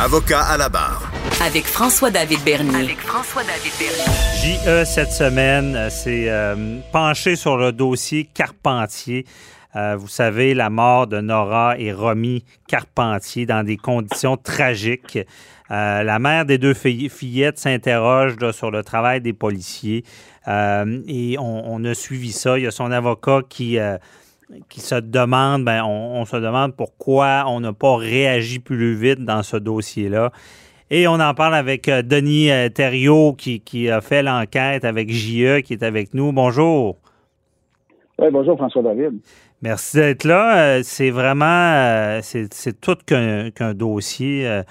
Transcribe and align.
Avocat 0.00 0.42
à 0.42 0.56
la 0.56 0.68
barre. 0.68 1.10
Avec 1.44 1.64
François-David 1.64 2.38
Bernier. 2.44 2.84
Avec 2.84 2.98
François-David 2.98 3.72
Bernier. 3.80 4.84
JE 4.84 4.84
cette 4.84 5.10
semaine, 5.10 5.88
c'est 5.90 6.30
euh, 6.30 6.78
penché 6.92 7.34
sur 7.34 7.56
le 7.56 7.72
dossier 7.72 8.28
Carpentier. 8.32 9.26
Euh, 9.74 9.96
vous 9.96 10.06
savez, 10.06 10.54
la 10.54 10.70
mort 10.70 11.08
de 11.08 11.20
Nora 11.20 11.76
et 11.80 11.92
Romy 11.92 12.44
Carpentier 12.68 13.44
dans 13.44 13.66
des 13.66 13.76
conditions 13.76 14.36
tragiques. 14.36 15.18
Euh, 15.72 16.04
la 16.04 16.20
mère 16.20 16.44
des 16.44 16.58
deux 16.58 16.74
fillettes 16.74 17.58
s'interroge 17.58 18.36
sur 18.52 18.70
le 18.70 18.84
travail 18.84 19.20
des 19.20 19.32
policiers 19.32 20.04
et 20.46 21.36
on, 21.40 21.74
on, 21.74 21.84
a 21.84 21.92
suivi 21.92 22.30
ça. 22.30 22.56
Il 22.56 22.62
y 22.62 22.66
a 22.68 22.70
son 22.70 22.92
avocat 22.92 23.40
qui 23.48 23.78
qui 24.68 24.80
se 24.80 24.94
demande, 24.94 25.64
ben, 25.64 25.84
on, 25.84 26.24
se 26.24 26.36
demande 26.36 26.74
pourquoi 26.74 27.44
on 27.48 27.60
n'a 27.60 27.72
pas 27.72 27.96
réagi 27.96 28.58
plus 28.58 28.94
vite 28.94 29.24
dans 29.24 29.42
ce 29.42 29.56
dossier-là. 29.56 30.32
Et 30.90 31.06
on 31.06 31.14
en 31.14 31.34
parle 31.34 31.54
avec 31.54 31.88
euh, 31.88 32.02
Denis 32.02 32.50
euh, 32.50 32.70
Thériault 32.70 33.34
qui, 33.34 33.60
qui 33.60 33.90
a 33.90 34.00
fait 34.00 34.22
l'enquête 34.22 34.84
avec 34.84 35.10
JE 35.10 35.60
qui 35.60 35.74
est 35.74 35.82
avec 35.82 36.14
nous. 36.14 36.32
Bonjour. 36.32 36.96
Oui, 38.18 38.28
bonjour 38.32 38.56
François 38.56 38.82
David. 38.82 39.20
Merci 39.60 39.98
d'être 39.98 40.24
là. 40.24 40.58
Euh, 40.58 40.80
c'est 40.82 41.10
vraiment, 41.10 42.20
c'est 42.22 42.80
tout 42.80 42.96
qu'un 43.04 43.74
dossier. 43.74 44.62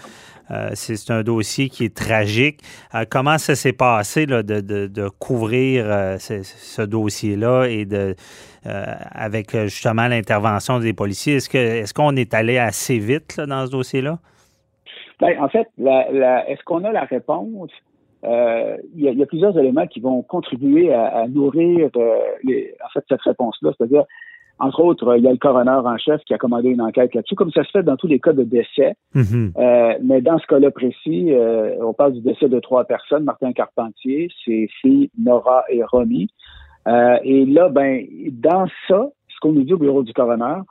C'est 0.73 1.11
un 1.11 1.23
dossier 1.23 1.69
qui 1.69 1.85
est 1.85 1.95
tragique. 1.95 2.61
comment 3.09 3.37
ça 3.37 3.55
s'est 3.55 3.73
passé 3.73 4.25
de, 4.25 5.09
couvrir 5.19 5.85
ce, 6.19 6.41
ce 6.43 6.81
dossier-là 6.81 7.65
et 7.65 7.85
de 7.85 8.15
euh, 8.67 8.83
avec 9.13 9.55
euh, 9.55 9.63
justement 9.65 10.07
l'intervention 10.07 10.79
des 10.79 10.91
policiers? 10.91 11.35
Est-ce 11.35 11.93
qu'on 11.93 12.15
est 12.17 12.33
allé 12.33 12.57
assez 12.57 12.97
vite 12.97 13.39
dans 13.39 13.65
ce 13.65 13.71
dossier-là? 13.71 14.17
Ben, 15.21 15.39
en 15.41 15.47
fait, 15.47 15.67
est-ce 15.77 16.63
qu'on 16.65 16.83
a 16.83 16.91
la 16.91 17.05
réponse? 17.05 17.71
Euh, 18.25 18.75
il 18.95 19.03
y, 19.03 19.23
a 19.23 19.25
plusieurs 19.25 19.57
éléments 19.57 19.87
qui 19.87 19.99
vont 20.01 20.21
contribuer 20.21 20.91
à, 20.91 21.27
nourrir 21.27 21.89
en 21.95 22.89
fait 22.93 23.05
cette 23.07 23.21
réponse-là. 23.21 23.71
C'est-à-dire, 23.77 24.03
entre 24.59 24.81
autres, 24.81 25.17
il 25.17 25.23
y 25.23 25.27
a 25.27 25.31
le 25.31 25.37
coroner 25.37 25.71
en 25.71 25.97
chef 25.97 26.21
qui 26.23 26.33
a 26.33 26.37
commandé 26.37 26.69
une 26.69 26.81
enquête 26.81 27.13
là-dessus, 27.13 27.35
comme 27.35 27.51
ça 27.51 27.63
se 27.63 27.71
fait 27.71 27.83
dans 27.83 27.95
tous 27.95 28.07
les 28.07 28.19
cas 28.19 28.33
de 28.33 28.43
décès. 28.43 28.95
Mm-hmm. 29.15 29.97
mais 30.03 30.21
dans 30.21 30.39
ce 30.39 30.47
cas-là 30.47 30.71
précis, 30.71 31.31
on 31.81 31.93
parle 31.93 32.13
du 32.13 32.21
décès 32.21 32.49
de 32.49 32.59
trois 32.59 32.85
personnes, 32.85 33.23
Martin 33.23 33.53
Carpentier, 33.53 34.29
ses 34.45 34.67
filles 34.81 35.09
Nora 35.17 35.63
et 35.69 35.83
Romy. 35.83 36.29
Euh, 36.87 37.17
et 37.23 37.45
là, 37.45 37.69
ben, 37.69 38.05
dans 38.31 38.67
ça, 38.87 39.09
ce 39.27 39.39
qu'on 39.41 39.51
nous 39.51 39.63
dit 39.63 39.73
au 39.73 39.77
bureau 39.77 40.03
du 40.03 40.13
coroner, 40.13 40.61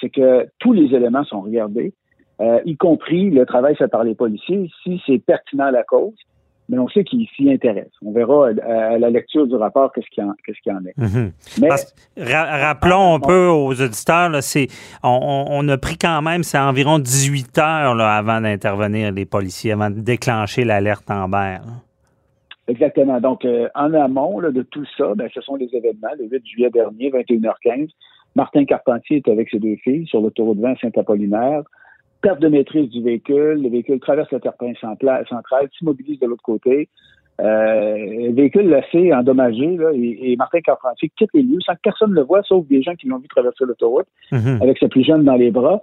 c'est 0.00 0.10
que 0.10 0.46
tous 0.58 0.72
les 0.72 0.94
éléments 0.94 1.24
sont 1.24 1.40
regardés, 1.40 1.92
euh, 2.40 2.60
y 2.64 2.76
compris 2.76 3.30
le 3.30 3.46
travail 3.46 3.76
fait 3.76 3.88
par 3.88 4.04
les 4.04 4.14
policiers, 4.14 4.70
si 4.82 5.00
c'est 5.06 5.18
pertinent 5.18 5.66
à 5.66 5.70
la 5.70 5.84
cause. 5.84 6.16
Mais 6.68 6.78
on 6.78 6.88
sait 6.88 7.04
qu'ils 7.04 7.28
s'y 7.36 7.50
intéressent. 7.50 7.92
On 8.04 8.12
verra 8.12 8.48
à 8.48 8.98
la 8.98 9.10
lecture 9.10 9.46
du 9.46 9.54
rapport 9.54 9.92
qu'est-ce 9.92 10.08
qu'il 10.10 10.24
y, 10.24 10.70
en 10.72 10.84
est. 10.84 10.96
Mhm. 10.96 11.32
Mais, 11.60 11.68
rappelons 12.16 13.14
un 13.14 13.20
peu 13.20 13.46
aux 13.46 13.80
auditeurs, 13.80 14.30
là, 14.30 14.40
on, 15.04 15.44
on, 15.48 15.68
a 15.68 15.78
pris 15.78 15.96
quand 15.96 16.22
même, 16.22 16.42
c'est 16.42 16.58
environ 16.58 16.98
18 16.98 17.58
heures 17.58 17.94
là, 17.94 18.16
avant 18.16 18.40
d'intervenir 18.40 19.12
les 19.12 19.26
policiers, 19.26 19.72
avant 19.72 19.90
de 19.90 20.00
déclencher 20.00 20.64
l'alerte 20.64 21.10
en 21.10 21.28
Là. 21.28 21.60
Exactement. 22.68 23.20
Donc, 23.20 23.44
euh, 23.44 23.68
en 23.74 23.92
amont 23.94 24.40
de 24.40 24.62
tout 24.62 24.84
ça, 24.96 25.14
ben, 25.14 25.28
ce 25.32 25.40
sont 25.40 25.56
les 25.56 25.68
événements. 25.72 26.08
Le 26.18 26.26
8 26.26 26.46
juillet 26.46 26.70
dernier, 26.70 27.10
21h15, 27.10 27.90
Martin 28.34 28.64
Carpentier 28.64 29.18
est 29.18 29.30
avec 29.30 29.50
ses 29.50 29.58
deux 29.58 29.76
filles 29.76 30.06
sur 30.06 30.20
l'autoroute 30.20 30.58
20 30.58 30.74
Saint-Apollinaire. 30.80 31.62
Perte 32.26 32.40
de 32.40 32.48
maîtrise 32.48 32.90
du 32.90 33.04
véhicule. 33.04 33.62
Le 33.62 33.68
véhicule 33.68 34.00
traverse 34.00 34.28
le 34.32 34.40
terrain 34.40 34.74
central, 34.80 35.68
s'immobilise 35.78 36.18
de 36.18 36.26
l'autre 36.26 36.42
côté. 36.42 36.88
Euh, 37.40 37.96
le 37.96 38.32
véhicule 38.32 38.68
l'a 38.68 38.82
fait 38.82 39.14
endommagé 39.14 39.76
là, 39.76 39.90
et, 39.94 40.34
Martin 40.36 40.60
Carpentier 40.60 41.08
quitte 41.16 41.30
les 41.34 41.42
lieux 41.42 41.60
sans 41.64 41.74
que 41.74 41.80
personne 41.84 42.10
ne 42.10 42.16
le 42.16 42.22
voit, 42.22 42.42
sauf 42.42 42.66
des 42.66 42.82
gens 42.82 42.96
qui 42.96 43.06
l'ont 43.06 43.18
vu 43.18 43.28
traverser 43.28 43.64
l'autoroute 43.64 44.08
mm-hmm. 44.32 44.60
avec 44.60 44.76
sa 44.78 44.88
plus 44.88 45.04
jeune 45.04 45.22
dans 45.22 45.36
les 45.36 45.52
bras 45.52 45.80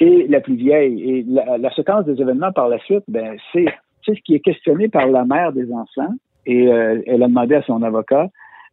et 0.00 0.26
la 0.28 0.40
plus 0.40 0.54
vieille. 0.54 1.10
Et 1.10 1.26
la, 1.28 1.58
la 1.58 1.70
séquence 1.74 2.06
des 2.06 2.18
événements 2.22 2.52
par 2.52 2.70
la 2.70 2.78
suite, 2.78 3.04
ben, 3.08 3.36
c'est 3.52 3.66
c'est 4.06 4.14
ce 4.14 4.20
qui 4.22 4.34
est 4.34 4.40
questionné 4.40 4.88
par 4.88 5.06
la 5.08 5.26
mère 5.26 5.52
des 5.52 5.70
enfants 5.72 6.14
et 6.46 6.68
euh, 6.68 7.02
elle 7.06 7.22
a 7.22 7.28
demandé 7.28 7.56
à 7.56 7.62
son 7.64 7.82
avocat, 7.82 8.28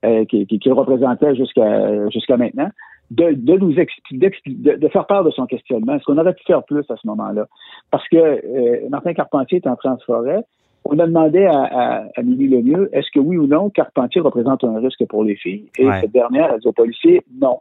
euh, 0.06 0.24
qui, 0.24 0.48
qui, 0.48 0.60
qui, 0.60 0.72
représentait 0.72 1.36
jusqu'à 1.36 2.08
jusqu'à 2.12 2.38
maintenant, 2.38 2.70
de, 3.12 3.34
de 3.34 3.58
nous 3.58 3.76
expliquer, 3.80 4.32
de, 4.46 4.76
de, 4.76 4.88
faire 4.90 5.06
part 5.08 5.24
de 5.24 5.32
son 5.32 5.46
questionnement. 5.46 5.96
Est-ce 5.96 6.04
qu'on 6.04 6.18
aurait 6.18 6.34
pu 6.34 6.44
faire 6.46 6.64
plus 6.64 6.84
à 6.90 6.96
ce 6.96 7.08
moment-là? 7.08 7.48
Parce 7.92 8.08
que 8.10 8.18
euh, 8.18 8.90
Martin 8.90 9.14
Carpentier 9.14 9.58
est 9.58 9.68
en 9.68 9.76
transforêt. 9.76 10.42
On 10.86 10.98
a 11.00 11.08
demandé 11.08 11.46
à, 11.46 11.64
à, 11.64 12.04
à 12.16 12.22
Lemieux, 12.22 12.90
est-ce 12.94 13.08
que 13.14 13.20
oui 13.20 13.38
ou 13.38 13.48
non, 13.48 13.70
Carpentier 13.70 14.22
représente 14.22 14.64
un 14.64 14.80
risque 14.80 15.06
pour 15.08 15.24
les 15.24 15.36
filles? 15.36 15.66
Et 15.78 15.88
cette 16.02 16.12
dernière 16.12 16.54
a 16.54 16.58
dit 16.58 16.68
aux 16.68 16.74
policiers, 16.74 17.22
non. 17.40 17.60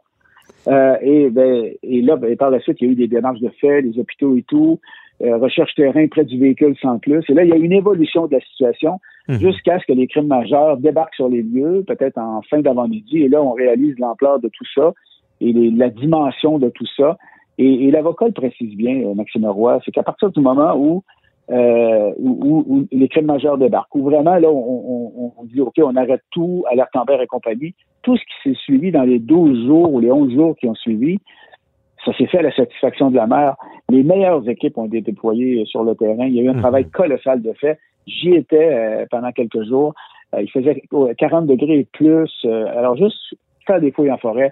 Euh, 0.67 0.95
et, 1.01 1.29
ben, 1.29 1.71
et 1.83 2.01
là, 2.01 2.15
ben, 2.15 2.35
par 2.37 2.49
la 2.49 2.59
suite, 2.59 2.77
il 2.79 2.87
y 2.87 2.89
a 2.89 2.93
eu 2.93 2.95
des 2.95 3.07
démarches 3.07 3.39
de 3.39 3.49
fait, 3.61 3.81
les 3.81 3.99
hôpitaux 3.99 4.37
et 4.37 4.43
tout. 4.43 4.79
Euh, 5.21 5.37
recherche 5.37 5.75
terrain 5.75 6.07
près 6.07 6.23
du 6.23 6.39
véhicule 6.39 6.75
sans 6.81 6.97
plus. 6.97 7.23
Et 7.27 7.33
là, 7.33 7.43
il 7.43 7.49
y 7.49 7.53
a 7.53 7.57
une 7.57 7.73
évolution 7.73 8.27
de 8.27 8.35
la 8.35 8.41
situation 8.41 8.99
mhm. 9.27 9.39
jusqu'à 9.39 9.77
ce 9.79 9.85
que 9.85 9.91
les 9.91 10.07
crimes 10.07 10.27
majeurs 10.27 10.77
débarquent 10.77 11.15
sur 11.15 11.27
les 11.27 11.41
lieux, 11.41 11.83
peut-être 11.85 12.17
en 12.17 12.41
fin 12.43 12.61
d'avant-midi. 12.61 13.23
Et 13.23 13.27
là, 13.27 13.41
on 13.41 13.51
réalise 13.51 13.99
l'ampleur 13.99 14.39
de 14.39 14.47
tout 14.47 14.65
ça 14.73 14.93
et 15.41 15.53
la 15.53 15.89
dimension 15.89 16.59
de 16.59 16.69
tout 16.69 16.87
ça. 16.97 17.17
Et, 17.57 17.91
l'avocat 17.91 18.27
le 18.27 18.31
précise 18.31 18.75
bien, 18.75 19.01
euh, 19.03 19.13
Maxime 19.13 19.45
Roy, 19.45 19.79
c'est 19.83 19.91
qu'à 19.91 20.03
partir 20.03 20.29
du 20.29 20.39
moment 20.39 20.75
où, 20.77 21.03
euh, 21.51 22.13
où, 22.17 22.85
les 22.91 23.09
crimes 23.09 23.25
majeurs 23.25 23.57
débarquent, 23.57 23.95
où 23.95 24.03
vraiment, 24.03 24.35
là, 24.35 24.49
on, 24.49 25.33
on, 25.37 25.43
dit, 25.43 25.59
OK, 25.59 25.73
on 25.79 25.95
arrête 25.95 26.21
tout, 26.31 26.63
alerte 26.71 26.95
Amber 26.95 27.17
et 27.21 27.27
compagnie, 27.27 27.73
tout 28.01 28.15
ce 28.15 28.21
qui 28.21 28.49
s'est 28.49 28.59
suivi 28.61 28.91
dans 28.91 29.03
les 29.03 29.19
12 29.19 29.65
jours 29.65 29.93
ou 29.93 29.99
les 29.99 30.11
11 30.11 30.33
jours 30.33 30.55
qui 30.55 30.67
ont 30.67 30.75
suivi, 30.75 31.19
ça 32.05 32.13
s'est 32.13 32.27
fait 32.27 32.39
à 32.39 32.43
la 32.43 32.55
satisfaction 32.55 33.11
de 33.11 33.15
la 33.15 33.27
mère. 33.27 33.55
Les 33.89 34.03
meilleures 34.03 34.47
équipes 34.47 34.77
ont 34.77 34.85
été 34.85 35.01
déployées 35.01 35.65
sur 35.65 35.83
le 35.83 35.95
terrain. 35.95 36.25
Il 36.25 36.35
y 36.35 36.39
a 36.39 36.43
eu 36.43 36.49
un 36.49 36.53
mhm. 36.53 36.61
travail 36.61 36.85
colossal 36.89 37.41
de 37.41 37.53
fait. 37.53 37.77
J'y 38.07 38.33
étais 38.33 38.69
euh, 38.71 39.05
pendant 39.11 39.31
quelques 39.31 39.63
jours. 39.63 39.93
Euh, 40.33 40.41
il 40.41 40.49
faisait 40.49 40.81
40 41.17 41.45
degrés 41.45 41.79
et 41.79 41.87
plus. 41.91 42.31
Euh, 42.45 42.65
alors, 42.77 42.95
juste 42.95 43.17
faire 43.67 43.81
des 43.81 43.91
fouilles 43.91 44.11
en 44.11 44.17
forêt, 44.17 44.51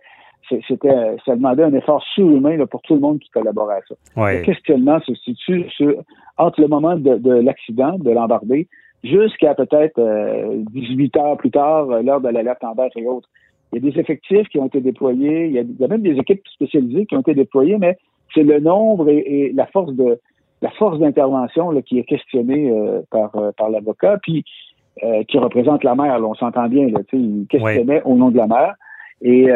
c'était, 0.67 1.15
ça 1.25 1.35
demandait 1.35 1.63
un 1.63 1.73
effort 1.73 2.03
surhumain 2.13 2.65
pour 2.65 2.81
tout 2.81 2.95
le 2.95 2.99
monde 2.99 3.19
qui 3.19 3.29
collaborait 3.29 3.77
à 3.77 3.81
ça. 3.87 3.95
Le 4.33 4.41
questionnement 4.43 4.99
se 5.01 5.13
situe 5.15 5.65
entre 6.37 6.61
le 6.61 6.67
moment 6.67 6.95
de, 6.95 7.31
l'accident, 7.31 7.97
de 7.97 8.11
l'embardé, 8.11 8.67
jusqu'à 9.03 9.55
peut-être 9.55 9.99
18 10.71 11.17
heures 11.17 11.37
plus 11.37 11.51
tard, 11.51 11.87
l'heure 12.01 12.21
de 12.21 12.29
l'alerte 12.29 12.63
en 12.63 12.73
et 12.95 13.05
autres. 13.07 13.29
Il 13.71 13.83
y 13.83 13.87
a 13.87 13.91
des 13.91 13.99
effectifs 13.99 14.47
qui 14.47 14.59
ont 14.59 14.67
été 14.67 14.79
déployés, 14.79 15.47
il 15.47 15.51
y 15.53 15.59
a, 15.59 15.87
même 15.87 16.01
des 16.01 16.17
équipes 16.17 16.47
spécialisées 16.47 17.05
qui 17.05 17.15
ont 17.15 17.21
été 17.21 17.33
déployées, 17.33 17.77
mais 17.77 17.97
c'est 18.33 18.43
le 18.43 18.59
nombre 18.59 19.09
et, 19.09 19.51
la 19.53 19.65
force 19.67 19.93
de 19.93 20.19
la 20.61 20.71
force 20.71 20.97
d'intervention 20.99 21.69
qui 21.81 21.99
est 21.99 22.03
questionnée 22.03 22.71
euh, 22.71 23.01
par, 23.11 23.35
euh, 23.35 23.51
par 23.55 23.69
l'avocat, 23.69 24.17
puis 24.23 24.43
euh, 25.03 25.23
qui 25.27 25.37
représente 25.37 25.83
la 25.83 25.93
mère. 25.93 26.19
on 26.23 26.33
s'entend 26.33 26.67
bien, 26.67 26.87
là, 26.89 27.01
il 27.13 27.45
questionnait 27.47 28.01
au 28.03 28.15
nom 28.15 28.29
de 28.29 28.37
la 28.37 28.47
mère. 28.47 28.73
Et, 29.21 29.47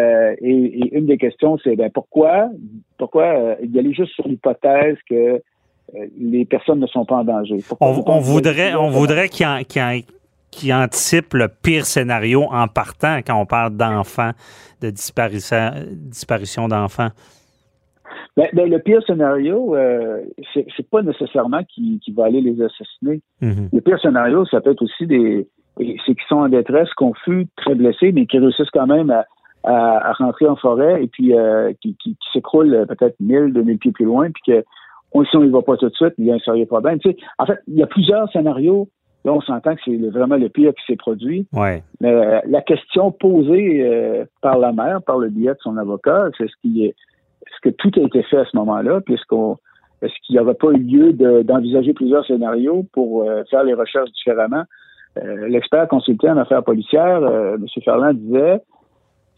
et, 0.42 0.98
une 0.98 1.06
des 1.06 1.18
questions, 1.18 1.58
c'est 1.64 1.76
ben, 1.76 1.92
pourquoi 1.94 2.50
pourquoi 2.98 3.58
y 3.62 3.80
aller 3.80 3.94
juste 3.94 4.14
sur 4.14 4.28
l'hypothèse 4.28 4.98
que 5.08 5.42
les 6.18 6.46
personnes 6.46 6.80
ne 6.80 6.88
sont 6.88 7.06
pas 7.06 7.18
en 7.18 7.24
danger? 7.24 7.58
On, 7.80 8.20
voudrait, 8.20 8.74
on 8.74 8.90
voudrait 8.90 9.30
qu'il 9.30 9.46
qui 10.52 10.74
anticipe 10.74 11.34
le 11.34 11.48
pire 11.48 11.86
scénario 11.86 12.44
en 12.52 12.68
partant 12.68 13.20
quand 13.26 13.40
on 13.40 13.46
parle 13.46 13.76
d'enfants, 13.76 14.32
de 14.82 14.90
disparition, 14.90 15.72
disparition 15.90 16.68
d'enfants? 16.68 17.10
Ben, 18.38 18.48
ben, 18.54 18.70
le 18.70 18.80
pire 18.80 19.02
scénario, 19.06 19.76
euh, 19.76 20.22
c'est 20.54 20.90
pas 20.90 21.02
nécessairement 21.02 21.64
qui, 21.64 22.00
va 22.16 22.26
aller 22.26 22.42
les 22.42 22.62
assassiner. 22.62 23.22
Mm-hmm. 23.42 23.70
Le 23.74 23.82
pire 23.82 24.00
scénario, 24.00 24.46
ça 24.46 24.62
peut 24.62 24.72
être 24.72 24.84
aussi 24.84 25.08
des 25.08 25.48
c'est 25.78 26.16
qui 26.16 26.28
sont 26.28 26.36
en 26.36 26.50
détresse, 26.50 26.90
confus, 26.96 27.48
très 27.56 27.76
blessés, 27.76 28.12
mais 28.12 28.26
qui 28.26 28.38
réussissent 28.38 28.70
quand 28.72 28.88
même 28.88 29.10
à, 29.10 29.26
rentrer 29.64 30.48
en 30.48 30.56
forêt 30.56 31.04
et 31.04 31.08
puis 31.08 31.38
euh, 31.38 31.72
qui, 31.82 31.96
qui, 31.96 32.18
s'écroulent 32.34 32.86
peut-être 32.88 33.16
1000, 33.20 33.54
2000 33.54 33.78
pieds 33.78 33.92
plus 33.92 34.06
loin, 34.06 34.30
puis 34.32 34.42
que 34.48 34.64
on, 35.14 35.24
si 35.26 35.36
on 35.36 35.48
va 35.50 35.62
pas 35.62 35.78
tout 35.78 35.90
de 35.90 35.94
suite, 35.94 36.14
il 36.18 36.26
y 36.26 36.32
a 36.32 36.36
un 36.36 36.40
sérieux 36.40 36.66
problème. 36.66 36.98
Tu 37.00 37.12
sais, 37.12 37.18
en 37.38 37.46
fait, 37.46 37.60
il 37.68 37.76
y 37.76 37.84
a 37.84 37.88
plusieurs 37.88 38.32
scénarios 38.32 38.88
Là, 39.24 39.34
on 39.34 39.42
s'entend 39.42 39.76
que 39.76 39.82
c'est 39.86 39.98
vraiment 39.98 40.38
le 40.38 40.50
pire 40.50 40.74
qui 40.74 40.84
s'est 40.88 40.96
produit. 40.96 41.48
Ouais. 41.54 41.84
Mais 42.00 42.12
euh, 42.12 42.40
la 42.48 42.62
question 42.62 43.12
posée 43.12 43.82
euh, 43.82 44.26
par 44.42 44.58
la 44.58 44.72
mère, 44.72 45.02
par 45.04 45.20
le 45.20 45.30
biais 45.30 45.54
de 45.54 45.60
son 45.62 45.78
avocat, 45.78 46.30
c'est 46.38 46.48
ce 46.48 46.56
qui 46.62 46.86
est 46.86 46.96
est-ce 47.46 47.70
que 47.70 47.76
tout 47.76 47.92
a 48.00 48.04
été 48.04 48.24
fait 48.24 48.38
à 48.38 48.46
ce 48.46 48.56
moment-là, 48.58 49.02
puisqu'on 49.02 49.58
est-ce 50.02 50.14
qu'il 50.26 50.36
n'y 50.36 50.42
aurait 50.42 50.56
pas 50.56 50.72
eu 50.72 50.78
lieu 50.78 51.14
d'envisager 51.44 51.94
plusieurs 51.94 52.26
scénarios 52.26 52.86
pour 52.94 53.24
euh, 53.24 53.44
faire 53.50 53.64
les 53.64 53.74
recherches 53.74 54.12
différemment? 54.12 54.64
L'expert 55.50 55.90
consulté 55.90 56.30
en 56.30 56.38
affaires 56.38 56.64
policières, 56.64 57.22
M. 57.22 57.66
Ferland, 57.84 58.14
disait 58.14 58.62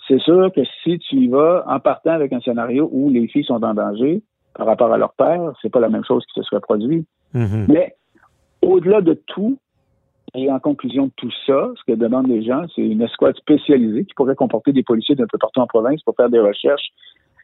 c'est 0.07 0.19
sûr 0.19 0.51
que 0.53 0.61
si 0.83 0.99
tu 0.99 1.15
y 1.15 1.27
vas 1.27 1.63
en 1.67 1.79
partant 1.79 2.11
avec 2.11 2.33
un 2.33 2.41
scénario 2.41 2.89
où 2.91 3.09
les 3.09 3.27
filles 3.27 3.45
sont 3.45 3.63
en 3.63 3.73
danger, 3.73 4.21
par 4.53 4.67
rapport 4.67 4.93
à 4.93 4.97
leur 4.97 5.13
père, 5.13 5.53
c'est 5.61 5.71
pas 5.71 5.79
la 5.79 5.89
même 5.89 6.03
chose 6.03 6.23
qui 6.25 6.39
se 6.39 6.43
serait 6.43 6.61
produit. 6.61 7.05
Mhm. 7.33 7.65
Mais 7.69 7.95
au-delà 8.61 9.01
de 9.01 9.13
tout, 9.13 9.57
et 10.35 10.51
en 10.51 10.59
conclusion 10.59 11.07
de 11.07 11.11
tout 11.15 11.31
ça, 11.45 11.69
ce 11.75 11.91
que 11.91 11.97
demandent 11.97 12.27
les 12.27 12.43
gens, 12.43 12.63
c'est 12.75 12.81
une 12.81 13.01
escouade 13.01 13.35
spécialisée 13.35 14.05
qui 14.05 14.13
pourrait 14.15 14.35
comporter 14.35 14.71
des 14.71 14.83
policiers 14.83 15.15
d'un 15.15 15.27
peu 15.31 15.37
partout 15.37 15.59
en 15.59 15.67
province 15.67 16.01
pour 16.03 16.15
faire 16.15 16.29
des 16.29 16.39
recherches, 16.39 16.89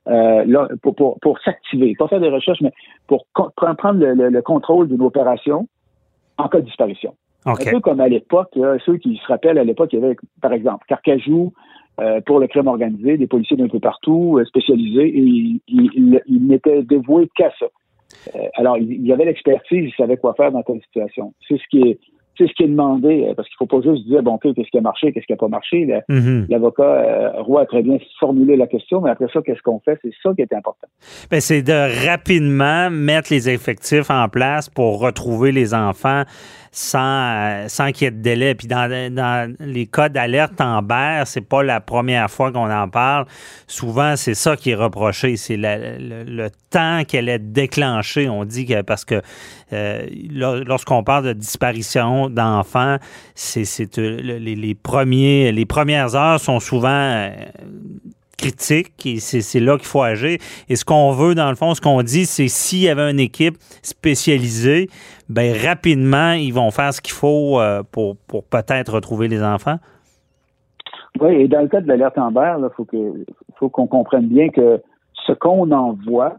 euh, 0.08 0.44
là, 0.46 0.68
pour, 0.82 0.96
pour, 0.96 1.20
pour 1.20 1.40
s'activer, 1.40 1.94
pas 1.98 2.08
faire 2.08 2.20
des 2.20 2.30
recherches, 2.30 2.62
mais 2.62 2.74
pour 3.08 3.26
prendre 3.34 4.00
le, 4.00 4.30
le, 4.30 4.42
contrôle 4.42 4.88
d'une 4.88 5.02
opération 5.02 5.68
en 6.38 6.48
cas 6.48 6.60
de 6.60 6.66
disparition. 6.66 7.14
Un 7.46 7.54
peu 7.56 7.80
comme 7.80 8.00
à 8.00 8.08
l'époque, 8.08 8.58
ceux 8.86 8.98
qui 8.98 9.18
se 9.18 9.28
rappellent 9.28 9.58
à 9.58 9.64
l'époque, 9.64 9.90
il 9.94 10.00
y 10.00 10.04
avait, 10.04 10.16
par 10.42 10.52
exemple, 10.52 10.86
Carcajou, 10.88 11.54
euh, 12.02 12.22
pour 12.22 12.40
le 12.40 12.48
crime 12.48 12.68
organisé, 12.68 13.18
des 13.18 13.28
policiers 13.28 13.58
d'un 13.58 13.68
peu 13.68 13.80
partout, 13.80 14.38
euh, 14.40 14.46
spécialisés, 14.46 15.08
et 15.08 15.20
ils 15.20 15.62
il, 15.68 16.48
n'étaient 16.48 16.84
dévoués 16.84 17.30
qu'à 17.36 17.52
ça. 17.60 17.68
Euh, 18.36 18.40
alors, 18.56 18.78
il 18.78 19.06
y 19.06 19.14
avait 19.14 19.26
l'expertise, 19.26 19.90
ils 19.90 19.94
savaient 19.96 20.18
quoi 20.18 20.34
faire 20.34 20.52
dans 20.52 20.64
telle 20.64 20.82
situation. 20.82 21.34
C'est 21.48 21.58
ce 21.58 21.68
qui 21.70 21.82
est 21.82 22.00
c'est 22.40 22.48
ce 22.48 22.54
qui 22.54 22.64
est 22.64 22.68
demandé, 22.68 23.32
parce 23.36 23.48
qu'il 23.50 23.58
ne 23.60 23.68
faut 23.68 23.82
pas 23.82 23.92
juste 23.92 24.08
dire, 24.08 24.24
bon, 24.24 24.38
qu'est-ce 24.38 24.70
qui 24.72 24.78
a 24.78 24.82
marché, 24.82 25.12
qu'est-ce 25.12 25.26
qui 25.26 25.34
n'a 25.34 25.38
pas 25.38 25.50
marché. 25.50 25.86
Mhm. 26.08 26.46
L'avocat 26.50 26.84
euh, 26.84 27.42
Roy 27.42 27.62
a 27.62 27.66
très 27.66 27.84
bien 27.84 27.98
formulé 28.20 28.56
la 28.56 28.66
question, 28.66 29.02
mais 29.02 29.10
après 29.10 29.28
ça, 29.34 29.42
qu'est-ce 29.42 29.62
qu'on 29.62 29.82
fait? 29.82 30.00
C'est 30.02 30.12
ça 30.24 30.34
qui 30.34 30.42
est 30.42 30.54
important. 30.54 30.88
Ben, 31.30 31.42
c'est 31.42 31.62
de 31.62 32.08
rapidement 32.08 32.90
mettre 32.90 33.34
les 33.34 33.50
effectifs 33.50 34.10
en 34.10 34.30
place 34.30 34.70
pour 34.70 35.02
retrouver 35.02 35.52
les 35.52 35.74
enfants 35.74 36.24
sans, 36.72 37.00
euh, 37.00 37.68
sans 37.68 37.92
qu'il 37.92 38.06
y 38.06 38.08
ait 38.08 38.12
de 38.12 38.22
délai. 38.22 38.56
Puis 38.56 38.68
dans, 38.68 39.56
les 39.60 39.88
cas 39.88 40.10
d'alerte 40.10 40.60
en 40.62 40.82
berre, 40.82 41.28
c'est 41.28 41.42
pas 41.42 41.64
la 41.64 41.80
première 41.80 42.30
fois 42.30 42.52
qu'on 42.52 42.72
en 42.72 42.88
parle. 42.90 43.26
Souvent, 43.68 44.16
c'est 44.16 44.36
ça 44.36 44.56
qui 44.56 44.72
est 44.72 44.76
reproché, 44.76 45.38
c'est 45.38 45.58
le, 45.58 46.50
temps 46.70 47.04
qu'elle 47.08 47.30
est 47.30 47.40
déclenchée. 47.40 48.30
On 48.30 48.46
dit 48.46 48.68
que 48.68 48.82
parce 48.82 49.04
que 49.04 49.22
lorsqu'on 49.72 51.04
parle 51.04 51.26
de 51.26 51.34
disparition 51.34 52.30
d'enfants, 52.30 52.98
c'est 53.34 53.64
les, 53.98 54.76
premiers, 54.76 55.52
les 55.52 55.66
premières 55.66 56.16
heures 56.16 56.40
sont 56.40 56.60
souvent 56.60 56.90
euh, 56.90 57.30
critiques 58.40 59.06
et 59.06 59.20
c'est 59.20 59.60
là 59.60 59.78
qu'il 59.78 59.88
faut 59.88 60.02
agir. 60.02 60.38
Et 60.70 60.76
ce 60.76 60.86
qu'on 60.86 61.12
veut, 61.12 61.36
dans 61.36 61.50
le 61.50 61.56
fond, 61.56 61.74
ce 61.74 61.82
qu'on 61.82 62.02
dit, 62.02 62.26
c'est 62.26 62.48
s'il 62.48 62.80
y 62.80 62.90
avait 62.90 63.10
une 63.12 63.20
équipe 63.20 63.58
spécialisée, 63.82 64.88
ben 65.28 65.56
rapidement, 65.56 66.32
ils 66.32 66.54
vont 66.54 66.72
faire 66.72 66.94
ce 66.94 67.02
qu'il 67.02 67.14
faut 67.14 67.60
euh, 67.60 67.84
pour, 67.92 68.18
pour 68.28 68.44
peut-être 68.44 68.94
retrouver 68.94 69.28
les 69.28 69.44
enfants. 69.44 69.78
Oui, 71.20 71.34
et 71.36 71.48
dans 71.48 71.62
le 71.62 71.68
cas 71.68 71.82
de 71.82 71.88
l'alerte 71.88 72.18
en 72.18 72.32
il 72.32 72.70
faut 72.76 72.88
faut 73.58 73.70
qu'on 73.70 73.88
comprenne 73.88 74.28
bien 74.28 74.50
que 74.50 74.82
ce 75.28 75.34
qu'on 75.34 75.70
envoie, 75.72 76.38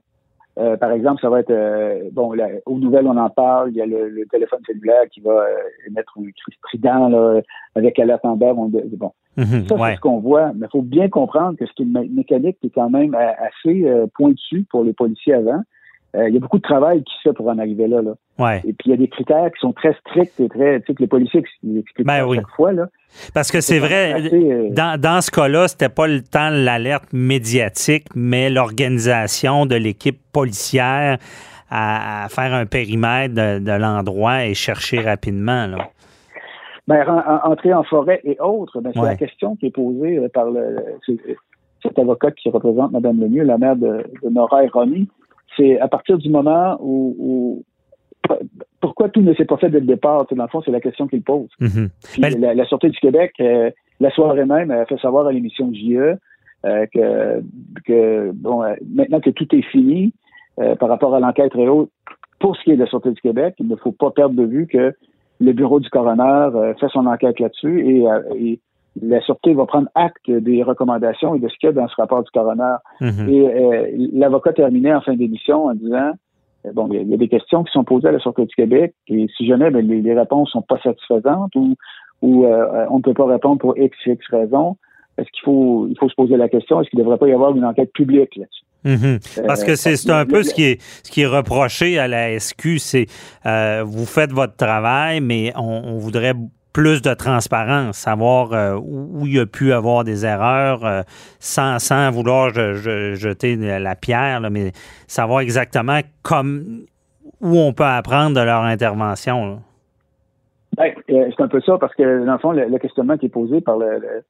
euh, 0.60 0.76
par 0.76 0.92
exemple, 0.92 1.20
ça 1.22 1.30
va 1.30 1.40
être 1.40 1.50
euh, 1.50 2.10
bon, 2.12 2.34
aux 2.66 2.78
nouvelles, 2.78 3.06
on 3.06 3.16
en 3.16 3.30
parle. 3.30 3.70
Il 3.70 3.76
y 3.76 3.82
a 3.82 3.86
le, 3.86 4.26
téléphone 4.30 4.60
cellulaire 4.66 5.08
qui 5.10 5.20
va 5.20 5.30
euh, 5.30 5.56
émettre 5.88 6.12
un 6.18 6.24
cri 6.24 6.52
strident 6.58 7.08
là, 7.08 7.40
avec 7.74 7.98
alerte 7.98 8.24
en 8.24 8.38
On, 8.40 8.68
bon, 8.68 9.12
mhm, 9.36 9.66
ça 9.66 9.76
c'est 9.78 9.96
ce 9.96 10.00
qu'on 10.00 10.18
voit. 10.18 10.52
Mais 10.54 10.66
il 10.66 10.70
faut 10.70 10.82
bien 10.82 11.08
comprendre 11.08 11.56
que 11.56 11.64
c'est 11.66 11.82
une 11.82 12.14
mécanique 12.14 12.58
qui 12.60 12.66
est 12.66 12.74
quand 12.74 12.90
même 12.90 13.14
assez 13.14 13.86
pointue 14.14 14.66
pour 14.70 14.84
les 14.84 14.92
policiers 14.92 15.34
avant. 15.34 15.62
Euh, 16.16 16.28
il 16.28 16.34
y 16.34 16.36
a 16.36 16.40
beaucoup 16.40 16.58
de 16.58 16.62
travail 16.62 17.04
qui 17.04 17.14
se 17.16 17.28
fait 17.28 17.32
pour 17.32 17.46
en 17.48 17.58
arriver 17.58 17.86
là. 17.86 18.02
là. 18.02 18.56
Et 18.64 18.72
puis 18.72 18.86
il 18.86 18.90
y 18.90 18.94
a 18.94 18.96
des 18.96 19.08
critères 19.08 19.50
qui 19.52 19.60
sont 19.60 19.72
très 19.72 19.94
stricts 20.00 20.40
et 20.40 20.48
très, 20.48 20.80
tu 20.80 20.86
sais, 20.86 20.94
que 20.94 21.02
les 21.02 21.06
policiers 21.06 21.40
expliquent 21.40 22.06
ben 22.06 22.26
chaque 22.34 22.48
fois. 22.48 22.72
Là. 22.72 22.86
Parce 23.32 23.52
que 23.52 23.60
c'est 23.60 23.78
vrai, 23.78 24.14
euh, 24.32 24.70
dans, 24.70 25.00
dans 25.00 25.20
ce 25.20 25.30
cas-là, 25.30 25.68
c'était 25.68 25.88
pas 25.88 26.08
le 26.08 26.20
temps 26.22 26.50
de 26.50 26.64
l'alerte 26.64 27.12
médiatique, 27.12 28.06
mais 28.14 28.50
l'organisation 28.50 29.66
de 29.66 29.76
l'équipe 29.76 30.18
policière 30.32 31.18
à, 31.70 32.26
faire 32.28 32.52
un 32.54 32.66
périmètre 32.66 33.34
de, 33.34 33.72
l'endroit 33.72 34.44
et 34.44 34.54
chercher 34.54 35.00
rapidement. 35.00 35.66
Là. 35.66 35.90
Ben, 36.88 37.06
entrer 37.44 37.72
en 37.72 37.84
forêt 37.84 38.20
et 38.24 38.36
autres, 38.40 38.80
ben, 38.80 38.90
c'est 38.92 39.00
la 39.00 39.14
question 39.14 39.54
qui 39.54 39.66
est 39.66 39.70
posée 39.70 40.18
euh, 40.18 40.28
par 40.28 40.46
le, 40.50 40.76
cet 41.84 41.96
avocat 42.00 42.32
qui 42.32 42.50
représente 42.50 42.90
Mme 42.90 43.20
Lemieux, 43.20 43.44
la 43.44 43.58
mère 43.58 43.76
de, 43.76 44.04
de 44.24 44.28
Nora 44.28 44.64
et 44.64 44.68
Ronnie 44.68 45.08
c'est 45.56 45.78
à 45.80 45.88
partir 45.88 46.18
du 46.18 46.30
moment 46.30 46.78
où, 46.80 47.64
pourquoi 48.80 49.08
tout 49.08 49.22
ne 49.22 49.34
s'est 49.34 49.44
pas 49.44 49.56
fait 49.56 49.70
dès 49.70 49.80
le 49.80 49.86
départ, 49.86 50.26
dans 50.26 50.42
le 50.42 50.48
fond, 50.48 50.62
c'est 50.64 50.70
la 50.70 50.80
question 50.80 51.06
qu'il 51.06 51.22
pose. 51.22 51.48
Mhm. 51.60 51.88
la, 52.18 52.54
la, 52.54 52.64
Sûreté 52.66 52.88
du 52.88 52.98
Québec, 52.98 53.32
euh, 53.40 53.70
la 53.98 54.10
soirée 54.10 54.44
même, 54.44 54.70
a 54.70 54.86
fait 54.86 54.98
savoir 54.98 55.26
à 55.26 55.32
l'émission 55.32 55.72
JE 55.72 56.16
euh, 56.64 56.86
que, 56.92 57.42
que 57.86 58.30
bon, 58.34 58.62
euh, 58.62 58.74
maintenant 58.88 59.20
que 59.20 59.30
tout 59.30 59.54
est 59.54 59.62
fini 59.62 60.12
par 60.78 60.90
rapport 60.90 61.14
à 61.14 61.20
l'enquête 61.20 61.52
et 61.56 61.66
pour 62.38 62.54
ce 62.54 62.62
qui 62.64 62.72
est 62.72 62.74
de 62.74 62.80
la 62.80 62.86
Sûreté 62.86 63.10
du 63.12 63.20
Québec, 63.22 63.54
il 63.58 63.66
ne 63.66 63.76
faut 63.76 63.92
pas 63.92 64.10
perdre 64.10 64.34
de 64.34 64.44
vue 64.44 64.66
que 64.66 64.94
le 65.40 65.52
bureau 65.54 65.80
du 65.80 65.88
coroner 65.88 66.74
fait 66.78 66.88
son 66.88 67.06
enquête 67.06 67.40
là-dessus 67.40 67.80
et, 67.88 68.04
et 68.36 68.60
la 69.00 69.20
Sûreté 69.20 69.54
va 69.54 69.66
prendre 69.66 69.88
acte 69.94 70.30
des 70.30 70.62
recommandations 70.62 71.34
et 71.34 71.38
de 71.38 71.48
ce 71.48 71.54
qu'il 71.58 71.68
y 71.68 71.70
a 71.70 71.72
dans 71.72 71.88
ce 71.88 71.94
rapport 71.96 72.22
du 72.22 72.30
coroner. 72.30 72.76
Mhm. 73.00 73.28
Et 73.28 73.46
euh, 73.46 73.86
l'avocat 74.12 74.52
terminait 74.52 74.94
en 74.94 75.00
fin 75.00 75.14
d'émission 75.14 75.66
en 75.66 75.74
disant 75.74 76.12
euh, 76.66 76.72
bon, 76.72 76.88
il 76.92 77.08
y, 77.08 77.14
a 77.14 77.16
des 77.16 77.28
questions 77.28 77.62
qui 77.62 77.72
sont 77.72 77.84
posées 77.84 78.08
à 78.08 78.12
la 78.12 78.18
Sûreté 78.18 78.44
du 78.44 78.54
Québec 78.54 78.94
et 79.08 79.26
si 79.36 79.46
jamais 79.46 79.70
ben, 79.70 79.86
les, 79.86 80.14
réponses 80.14 80.50
sont 80.50 80.62
pas 80.62 80.78
satisfaisantes 80.82 81.54
ou, 81.54 81.76
ou 82.22 82.44
euh, 82.44 82.86
on 82.90 82.98
ne 82.98 83.02
peut 83.02 83.14
pas 83.14 83.26
répondre 83.26 83.58
pour 83.58 83.78
X, 83.78 83.96
X 84.04 84.26
raisons, 84.30 84.76
est-ce 85.18 85.28
qu'il 85.30 85.44
faut, 85.44 85.86
il 85.88 85.96
faut 85.98 86.08
se 86.08 86.14
poser 86.14 86.36
la 86.36 86.48
question, 86.48 86.80
est-ce 86.80 86.90
qu'il 86.90 86.98
ne 86.98 87.04
devrait 87.04 87.18
pas 87.18 87.28
y 87.28 87.32
avoir 87.32 87.54
une 87.56 87.64
enquête 87.64 87.92
publique 87.92 88.36
là-dessus? 88.36 88.64
Mhm. 88.82 89.18
Parce 89.46 89.62
que 89.62 89.76
c'est 89.76 90.10
un 90.10 90.24
peu 90.24 90.42
ce 90.42 90.54
qui 90.54 90.62
est 90.62 90.80
ce 91.04 91.10
qui 91.10 91.20
est 91.20 91.26
reproché 91.26 91.98
à 91.98 92.08
la 92.08 92.38
SQ, 92.38 92.78
c'est 92.78 93.06
vous 93.84 94.06
faites 94.06 94.32
votre 94.32 94.56
travail, 94.56 95.20
mais 95.20 95.52
on, 95.54 95.82
on 95.84 95.98
voudrait 95.98 96.32
plus 96.72 97.02
de 97.02 97.14
transparence, 97.14 97.96
savoir 97.96 98.52
euh, 98.52 98.76
où 98.76 99.26
il 99.26 99.36
y 99.36 99.40
a 99.40 99.46
pu 99.46 99.72
avoir 99.72 100.04
des 100.04 100.24
erreurs 100.24 100.84
euh, 100.84 101.02
sans, 101.38 101.78
sans 101.78 102.10
vouloir 102.10 102.50
jeter 102.50 103.56
la 103.56 103.94
pierre, 103.96 104.40
mais 104.50 104.72
savoir 105.06 105.40
exactement 105.40 106.00
comme, 106.22 106.84
où 107.40 107.58
on 107.58 107.72
peut 107.72 107.84
apprendre 107.84 108.36
de 108.36 108.44
leur 108.44 108.62
intervention. 108.62 109.60
Ben, 110.76 110.92
euh, 111.10 111.30
c'est 111.36 111.42
un 111.42 111.48
peu 111.48 111.60
ça, 111.60 111.78
parce 111.78 111.94
que 111.94 112.24
dans 112.24 112.32
le 112.32 112.38
fond, 112.38 112.52
le, 112.52 112.78
questionnement 112.78 113.18
qui 113.18 113.26
est 113.26 113.30
posé 113.30 113.60
par, 113.60 113.76
le, 113.78 114.22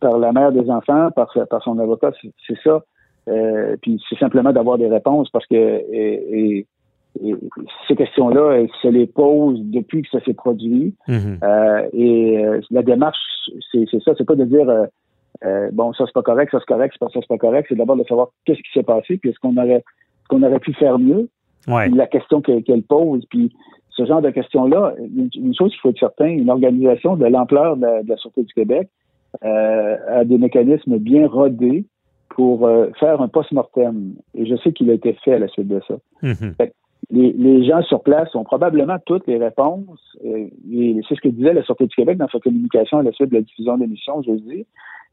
par 0.00 0.18
la 0.18 0.32
mère 0.32 0.52
des 0.52 0.68
enfants, 0.70 1.10
par, 1.12 1.32
par 1.48 1.62
son 1.62 1.78
avocat, 1.78 2.12
c'est 2.46 2.58
ça. 2.62 2.82
puis 3.80 4.02
c'est 4.08 4.18
simplement 4.18 4.52
d'avoir 4.52 4.76
des 4.76 4.88
réponses 4.88 5.30
parce 5.30 5.46
que 5.46 6.64
ces 7.88 7.96
questions-là, 7.96 8.58
elle 8.58 8.68
se 8.82 8.88
les 8.88 9.06
pose 9.06 9.60
depuis 9.64 10.02
que 10.02 10.08
ça 10.10 10.24
s'est 10.24 10.34
produit. 10.34 10.94
Mhm. 11.08 11.38
Euh, 11.42 11.88
et 11.92 12.44
euh, 12.44 12.60
la 12.70 12.82
démarche, 12.82 13.18
c'est 13.72 13.86
ça, 14.04 14.12
c'est 14.16 14.26
pas 14.26 14.34
de 14.34 14.44
dire 14.44 14.68
euh, 15.44 15.70
bon, 15.72 15.92
ça 15.92 16.04
c'est 16.06 16.14
pas 16.14 16.22
correct, 16.22 16.50
ça 16.50 16.58
c'est 16.60 16.72
correct, 16.72 16.94
ça 16.98 17.06
c'est 17.12 17.26
pas 17.26 17.38
correct, 17.38 17.66
c'est 17.68 17.76
d'abord 17.76 17.96
de 17.96 18.04
savoir 18.04 18.28
qu'est-ce 18.44 18.58
qui 18.58 18.72
s'est 18.72 18.82
passé, 18.82 19.18
puis 19.18 19.30
est-ce 19.30 19.38
qu'on 19.38 19.56
aurait 19.56 19.84
qu'on 20.28 20.42
aurait 20.42 20.60
pu 20.60 20.72
faire 20.74 20.98
mieux? 20.98 21.28
La 21.68 22.06
question 22.06 22.40
qu'elle 22.40 22.82
pose, 22.82 23.24
puis 23.28 23.52
ce 23.90 24.06
genre 24.06 24.22
de 24.22 24.30
questions-là, 24.30 24.94
une, 25.00 25.54
chose 25.54 25.72
qu'il 25.72 25.80
faut 25.80 25.90
être 25.90 25.98
certain, 25.98 26.26
une 26.26 26.50
organisation 26.50 27.16
de 27.16 27.26
l'ampleur 27.26 27.76
de, 27.76 28.08
la 28.08 28.16
Sûreté 28.16 28.44
du 28.44 28.52
Québec 28.52 28.88
a 29.42 30.24
des 30.24 30.38
mécanismes 30.38 30.98
bien 30.98 31.26
rodés 31.26 31.84
pour 32.28 32.68
faire 33.00 33.20
un 33.20 33.26
post-mortem. 33.26 34.14
Et 34.34 34.46
je 34.46 34.54
sais 34.56 34.72
qu'il 34.72 34.90
a 34.90 34.94
été 34.94 35.14
fait 35.24 35.34
à 35.34 35.38
la 35.40 35.48
suite 35.48 35.66
de 35.66 35.80
ça. 35.88 35.96
Mhm 36.22 36.54
les, 37.10 37.64
gens 37.64 37.82
sur 37.82 38.02
place 38.02 38.34
ont 38.34 38.44
probablement 38.44 38.96
toutes 39.04 39.26
les 39.26 39.38
réponses. 39.38 40.16
Euh, 40.24 40.48
et 40.70 41.00
c'est 41.08 41.14
ce 41.14 41.20
que 41.20 41.28
disait 41.28 41.52
la 41.52 41.62
Sûreté 41.62 41.86
du 41.86 41.94
Québec 41.94 42.18
dans 42.18 42.28
sa 42.28 42.40
communication 42.40 42.98
à 42.98 43.02
la 43.02 43.12
suite 43.12 43.30
de 43.30 43.36
la 43.36 43.42
diffusion 43.42 43.76
de 43.76 43.82
l'émission 43.82 44.22
jeudi. 44.22 44.66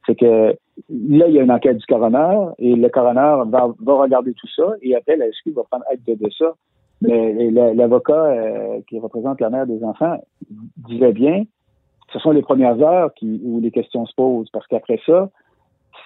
C'est 0.05 0.15
que 0.15 0.55
là, 0.89 1.27
il 1.27 1.33
y 1.33 1.39
a 1.39 1.43
une 1.43 1.51
enquête 1.51 1.77
du 1.77 1.85
coroner 1.85 2.51
et 2.59 2.75
le 2.75 2.89
coroner 2.89 3.43
va, 3.47 3.93
regarder 3.93 4.33
tout 4.33 4.47
ça 4.55 4.73
et 4.81 4.95
après, 4.95 5.15
la 5.15 5.31
SQ 5.31 5.51
va 5.55 5.63
prendre 5.63 5.85
acte 5.91 6.05
de 6.05 6.29
ça. 6.31 6.53
Mais 7.01 7.51
l'avocat 7.51 8.13
euh, 8.13 8.79
qui 8.87 8.99
représente 8.99 9.41
la 9.41 9.49
mère 9.49 9.67
des 9.67 9.83
enfants 9.83 10.17
disait 10.89 11.11
bien, 11.11 11.43
ce 12.11 12.19
sont 12.19 12.31
les 12.31 12.41
premières 12.41 12.81
heures 12.81 13.13
qui, 13.13 13.41
où 13.43 13.59
les 13.59 13.71
questions 13.71 14.05
se 14.05 14.13
posent 14.15 14.49
parce 14.51 14.67
qu'après 14.67 14.99
ça, 15.05 15.29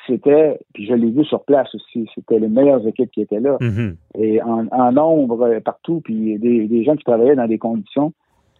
c'était, 0.07 0.59
puis 0.73 0.85
je 0.87 0.93
l'ai 0.93 1.11
vu 1.11 1.23
sur 1.25 1.43
place 1.43 1.73
aussi, 1.75 2.09
c'était 2.15 2.39
les 2.39 2.47
meilleures 2.47 2.85
équipes 2.87 3.11
qui 3.11 3.21
étaient 3.21 3.39
là. 3.39 3.57
Mm-hmm. 3.59 3.95
Et 4.19 4.41
en, 4.41 4.91
nombre 4.91 5.47
euh, 5.47 5.59
partout, 5.59 6.01
puis 6.03 6.39
des, 6.39 6.83
gens 6.83 6.95
qui 6.95 7.03
travaillaient 7.03 7.35
dans 7.35 7.47
des 7.47 7.57
conditions 7.57 8.13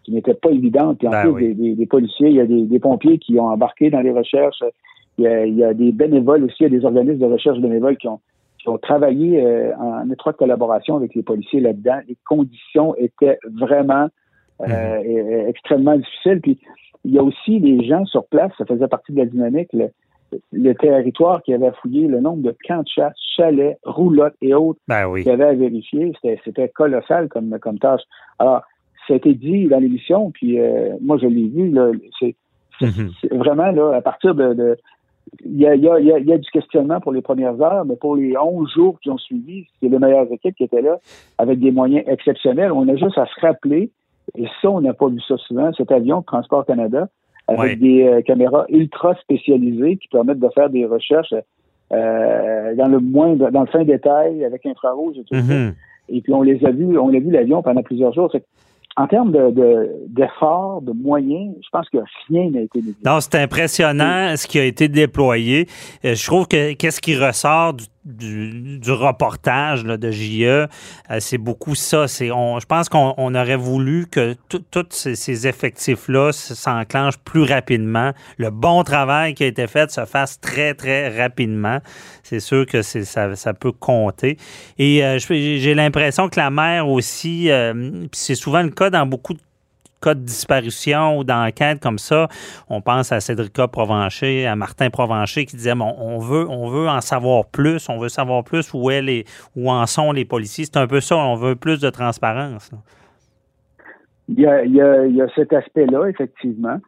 qui 0.03 0.11
n'étaient 0.11 0.33
pas 0.33 0.51
évidentes. 0.51 0.99
Puis 0.99 1.07
en 1.07 1.11
ben 1.11 1.33
plus, 1.33 1.53
des, 1.55 1.85
policiers, 1.85 2.29
il 2.29 2.35
y 2.35 2.41
a 2.41 2.45
des, 2.45 2.79
pompiers 2.79 3.17
qui 3.17 3.39
ont 3.39 3.47
embarqué 3.47 3.89
dans 3.89 4.01
les 4.01 4.11
recherches. 4.11 4.63
Il 5.17 5.25
y, 5.25 5.63
a, 5.63 5.73
des 5.73 5.91
bénévoles 5.91 6.43
aussi, 6.43 6.57
il 6.59 6.63
y 6.63 6.75
a 6.75 6.79
des 6.79 6.85
organismes 6.85 7.19
de 7.19 7.33
recherche 7.33 7.59
bénévoles 7.59 7.97
qui 7.97 8.07
ont, 8.07 8.19
qui 8.59 8.69
ont 8.69 8.77
travaillé 8.77 9.43
euh, 9.43 9.75
en 9.77 10.09
étroite 10.11 10.37
collaboration 10.37 10.95
avec 10.95 11.15
les 11.15 11.23
policiers 11.23 11.59
là-dedans. 11.59 11.99
Les 12.07 12.17
conditions 12.27 12.95
étaient 12.97 13.39
vraiment 13.51 14.09
euh, 14.61 14.65
mm-hmm. 14.67 15.47
extrêmement 15.47 15.97
difficiles. 15.97 16.39
Puis 16.41 16.59
il 17.03 17.13
y 17.13 17.19
a 17.19 17.23
aussi 17.23 17.59
des 17.59 17.83
gens 17.85 18.05
sur 18.05 18.25
place, 18.25 18.51
ça 18.57 18.65
faisait 18.65 18.87
partie 18.87 19.13
de 19.13 19.17
la 19.17 19.25
dynamique 19.25 19.69
le 19.73 19.89
territoire 20.79 21.41
qui 21.43 21.53
avait 21.53 21.71
fouillé, 21.81 22.07
le 22.07 22.19
nombre 22.19 22.43
de 22.43 22.55
camps 22.67 22.81
de 22.81 22.87
chasse, 22.87 23.15
chalets, 23.35 23.77
roulottes 23.83 24.35
et 24.41 24.53
autres 24.53 24.79
ben 24.87 25.07
oui. 25.07 25.23
qu'il 25.23 25.31
avait 25.31 25.45
à 25.45 25.53
vérifier, 25.53 26.11
c'était 26.43 26.69
colossal 26.69 27.29
comme, 27.29 27.57
comme 27.59 27.79
tâche. 27.79 28.01
Alors, 28.39 28.61
ça 29.07 29.13
a 29.13 29.17
été 29.17 29.33
dit 29.33 29.67
dans 29.67 29.79
l'émission, 29.79 30.31
puis 30.31 30.59
euh, 30.59 30.95
moi 31.01 31.17
je 31.17 31.27
l'ai 31.27 31.47
vu, 31.47 31.73
c'est 32.19 32.35
mhm. 32.81 33.11
vraiment 33.31 33.71
là, 33.71 33.93
à 33.95 34.01
partir 34.01 34.35
de, 34.35 34.77
il 35.43 35.57
y, 35.57 35.67
a, 35.67 35.75
y, 35.75 35.89
a, 35.89 35.99
y, 35.99 36.33
a, 36.33 36.37
du 36.37 36.49
questionnement 36.51 36.99
pour 36.99 37.11
les 37.11 37.21
premières 37.21 37.59
heures, 37.61 37.85
mais 37.85 37.95
pour 37.95 38.15
les 38.15 38.37
11 38.37 38.69
jours 38.71 38.99
qui 39.01 39.09
ont 39.09 39.17
suivi, 39.17 39.67
c'est 39.79 39.89
les 39.89 39.99
meilleures 39.99 40.31
équipes 40.31 40.55
qui 40.55 40.63
étaient 40.63 40.81
là, 40.81 40.99
avec 41.37 41.59
des 41.59 41.71
moyens 41.71 42.03
exceptionnels. 42.07 42.71
On 42.71 42.87
a 42.87 42.95
juste 42.95 43.17
à 43.17 43.25
se 43.25 43.39
rappeler, 43.41 43.91
et 44.35 44.45
ça, 44.61 44.69
on 44.69 44.81
n'a 44.81 44.93
pas 44.93 45.07
vu 45.07 45.19
ça 45.21 45.37
souvent, 45.37 45.71
cet 45.73 45.91
avion 45.91 46.19
de 46.19 46.25
Transport 46.25 46.65
Canada, 46.65 47.09
avec 47.47 47.79
des 47.79 48.03
euh, 48.03 48.21
caméras 48.21 48.65
ultra 48.69 49.15
spécialisées 49.15 49.97
qui 49.97 50.07
permettent 50.09 50.39
de 50.39 50.49
faire 50.53 50.69
des 50.69 50.85
recherches 50.85 51.33
euh, 51.93 52.75
dans 52.75 52.87
le 52.87 52.99
moins, 52.99 53.35
dans 53.35 53.61
le 53.61 53.67
fin 53.67 53.83
détail, 53.83 54.43
avec 54.43 54.65
infrarouge 54.65 55.17
et 55.17 55.23
tout 55.23 55.35
ça. 55.35 55.41
Mhm. 55.41 55.73
Et 56.09 56.21
puis 56.21 56.33
on 56.33 56.41
les 56.41 56.63
a 56.65 56.71
vus, 56.71 56.97
on 56.97 57.09
a 57.09 57.19
vu 57.19 57.31
l'avion 57.31 57.61
pendant 57.61 57.83
plusieurs 57.83 58.13
jours 58.13 58.31
en 58.97 59.05
termes 59.05 59.31
d'efforts, 60.07 60.81
de, 60.81 60.91
de, 60.91 60.97
moyens, 60.97 61.53
je 61.63 61.69
pense 61.71 61.87
que 61.89 61.99
rien 62.29 62.49
n'a 62.49 62.61
été 62.61 62.79
négligé. 62.79 62.97
Non, 63.05 63.19
c'est 63.19 63.35
impressionnant 63.35 64.35
ce 64.35 64.47
qui 64.47 64.57
a 64.57 64.63
été 64.63 64.87
déployé. 64.87 65.67
Euh, 66.03 66.15
je 66.15 66.25
trouve 66.25 66.47
que 66.47 66.73
qu'est-ce 66.73 66.99
qui 66.99 67.15
ressort 67.15 67.75
du 67.75 67.85
du, 68.07 68.91
reportage 68.91 69.83
de 69.83 70.11
JE, 70.11 70.43
euh, 70.43 70.67
c'est 71.19 71.37
beaucoup 71.37 71.75
ça. 71.75 72.05
Je 72.07 72.65
pense 72.65 72.89
qu'on 72.89 73.35
aurait 73.35 73.57
voulu 73.57 74.07
que 74.09 74.35
tous 74.49 74.85
ces, 74.89 75.47
effectifs-là 75.47 76.31
s'enclenchent 76.31 77.17
plus 77.17 77.43
rapidement. 77.43 78.13
Le 78.37 78.49
bon 78.49 78.83
travail 78.83 79.33
qui 79.33 79.43
a 79.43 79.47
été 79.47 79.67
fait 79.67 79.91
se 79.91 80.05
fasse 80.05 80.39
très, 80.39 80.73
très 80.73 81.15
rapidement. 81.21 81.79
C'est 82.23 82.39
sûr 82.39 82.65
que 82.65 82.81
ça, 82.81 83.35
ça, 83.35 83.53
peut 83.53 83.71
compter. 83.71 84.37
Et 84.77 85.03
euh, 85.03 85.19
j'ai 85.19 85.73
l'impression 85.73 86.29
que 86.29 86.39
la 86.39 86.49
mer 86.49 86.87
aussi, 86.87 87.51
euh, 87.51 88.05
c'est 88.13 88.35
souvent 88.35 88.61
le 88.61 88.69
cas 88.69 88.89
dans 88.89 89.05
beaucoup 89.05 89.33
de 89.33 89.39
cas 90.01 90.13
de 90.13 90.21
disparition 90.21 91.17
ou 91.17 91.23
d'enquête 91.23 91.81
comme 91.81 91.97
ça, 91.97 92.27
on 92.69 92.81
pense 92.81 93.11
à 93.11 93.19
Cédrica 93.19 93.67
Provencher, 93.67 94.45
à 94.45 94.55
Martin 94.55 94.89
Provencher 94.89 95.45
qui 95.45 95.55
disait 95.55 95.75
bon, 95.75 95.93
on 95.97 96.19
veut, 96.19 96.47
on 96.49 96.67
veut 96.69 96.87
en 96.87 97.01
savoir 97.01 97.45
plus, 97.45 97.89
on 97.89 97.97
veut 97.97 98.09
savoir 98.09 98.43
plus 98.43 98.73
où, 98.73 98.89
est, 98.91 99.25
où 99.55 99.69
en 99.69 99.85
sont 99.85 100.11
les 100.11 100.25
policiers. 100.25 100.65
C'est 100.65 100.77
un 100.77 100.87
peu 100.87 100.99
ça, 100.99 101.17
on 101.17 101.35
veut 101.35 101.55
plus 101.55 101.79
de 101.79 101.89
transparence. 101.89 102.71
Il 104.29 104.41
y, 104.41 104.45
a, 104.45 104.63
il, 104.65 104.73
y 104.73 104.81
a, 104.81 105.05
il 105.05 105.15
y 105.15 105.21
a, 105.21 105.27
cet 105.35 105.53
aspect-là, 105.53 106.07
effectivement. 106.07 106.79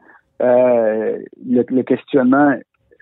Euh, 0.42 1.18
le, 1.46 1.82
questionnement 1.84 2.54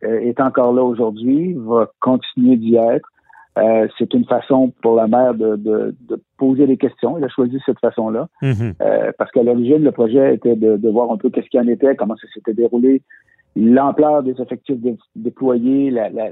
euh, 0.04 0.20
est 0.20 0.40
encore 0.40 0.74
là 0.74 0.84
aujourd'hui, 0.84 1.54
va 1.58 1.92
continuer 2.00 2.56
d'y 2.56 2.76
être. 2.76 3.10
Euh, 3.58 3.88
c'est 3.98 4.14
une 4.14 4.26
façon 4.26 4.72
pour 4.82 4.96
la 4.96 5.08
mère 5.08 5.34
de, 5.34 5.56
de, 5.56 5.96
de, 6.08 6.22
poser 6.38 6.68
des 6.68 6.78
questions. 6.78 7.18
Elle 7.18 7.24
a 7.24 7.30
choisi 7.30 7.60
cette 7.66 7.80
façon-là 7.80 8.28
mm-hmm. 8.42 8.74
euh, 8.82 9.12
parce 9.18 9.32
qu'à 9.32 9.42
l'origine, 9.42 9.84
le 9.84 9.92
projet 9.92 10.36
était 10.36 10.56
de, 10.56 10.78
de 10.78 10.90
voir 10.90 11.12
un 11.12 11.18
peu 11.18 11.30
qu'est-ce 11.30 11.48
qu'il 11.48 11.60
en 11.60 11.68
était, 11.68 11.96
comment 11.96 12.16
ça 12.18 12.28
s'était 12.34 12.54
déroulé, 12.54 13.02
l'ampleur 13.56 14.22
des 14.22 14.40
effectifs 14.40 14.78
déployés, 15.16 15.90
la, 15.90 16.10
la, 16.10 16.30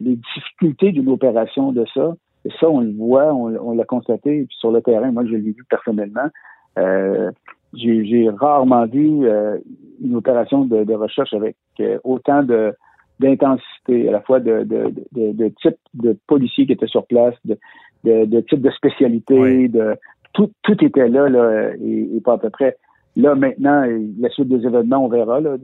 les 0.00 0.16
difficultés 0.16 0.92
d'une 0.92 1.08
opération 1.10 1.72
de 1.72 1.84
ça. 1.92 2.14
Et 2.44 2.50
ça, 2.58 2.68
on 2.68 2.80
le 2.80 2.92
voit, 2.92 3.32
on, 3.34 3.74
l'a 3.74 3.84
constaté 3.84 4.46
sur 4.50 4.72
le 4.72 4.80
terrain. 4.80 5.12
Moi, 5.12 5.24
je 5.26 5.32
l'ai 5.32 5.52
vu 5.52 5.64
personnellement. 5.68 6.28
Euh, 6.78 7.30
j'ai 7.74 8.28
rarement 8.30 8.86
vu 8.86 9.26
euh, 9.26 9.58
une 10.02 10.16
opération 10.16 10.64
de, 10.64 10.84
de 10.84 10.94
recherche 10.94 11.34
avec 11.34 11.56
autant 12.02 12.42
de 12.42 12.74
d'intensité, 13.22 14.08
à 14.08 14.12
la 14.12 14.20
fois 14.20 14.40
de, 14.40 14.64
de, 14.64 14.92
de, 15.12 15.32
de, 15.32 15.48
type 15.60 15.76
de 15.94 16.16
policiers 16.26 16.66
qui 16.66 16.72
étaient 16.72 16.86
sur 16.86 17.06
place, 17.06 17.34
de, 17.44 17.56
de, 18.04 18.40
type 18.40 18.60
de 18.60 18.70
spécialité, 18.70 19.68
de 19.68 19.96
tout, 20.32 20.50
tout 20.62 20.84
était 20.84 21.08
là, 21.08 21.28
là 21.28 21.72
et, 21.82 22.20
pas 22.24 22.34
à 22.34 22.38
peu 22.38 22.50
près. 22.50 22.76
Là, 23.16 23.34
maintenant, 23.34 23.84
la 24.18 24.28
suite 24.30 24.48
des 24.48 24.66
événements, 24.66 25.04
on 25.04 25.08
verra. 25.08 25.40
Là, 25.40 25.56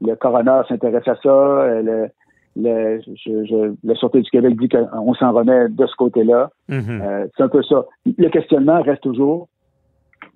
le 0.00 0.14
coroner 0.16 0.62
s'intéresse 0.68 1.08
à 1.08 1.16
ça. 1.16 1.80
Le, 1.82 2.08
le, 2.56 3.00
je, 3.24 3.74
la 3.84 3.94
Sûreté 3.94 4.20
du 4.20 4.30
Québec 4.30 4.58
dit 4.58 4.68
qu'on 4.68 5.14
s'en 5.14 5.32
remet 5.32 5.68
de 5.68 5.86
ce 5.86 5.96
côté-là. 5.96 6.50
Mm-hmm. 6.68 7.02
Euh, 7.02 7.26
c'est 7.36 7.42
un 7.42 7.48
peu 7.48 7.62
ça. 7.62 7.86
Le 8.04 8.28
questionnement 8.28 8.82
reste 8.82 9.02
toujours 9.02 9.48